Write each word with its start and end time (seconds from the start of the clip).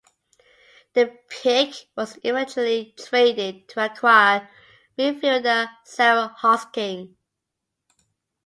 The 0.93 1.15
pick 1.29 1.75
was 1.95 2.17
eventually 2.23 2.95
traded 2.97 3.67
to 3.69 3.85
acquire 3.85 4.49
midfielder 4.97 5.69
Sarah 5.83 6.35
Hosking. 6.41 7.13